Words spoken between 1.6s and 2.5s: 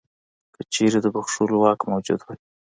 واک موجود وای.